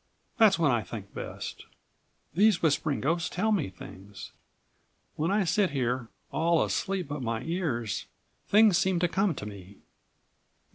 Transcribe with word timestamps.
That's 0.39 0.57
when 0.57 0.71
I 0.71 0.81
think 0.81 1.13
best. 1.13 1.65
These 2.33 2.63
whispering 2.63 3.01
ghosts 3.01 3.29
tell 3.29 3.51
me 3.51 3.69
things. 3.69 4.31
When 5.15 5.29
I 5.29 5.43
sit 5.43 5.69
here 5.69 6.07
all, 6.31 6.63
asleep 6.63 7.09
but 7.09 7.21
my 7.21 7.43
ears, 7.43 8.07
things 8.47 8.79
seem 8.79 8.97
to 8.97 9.07
come 9.07 9.35
to 9.35 9.45
me." 9.45 9.77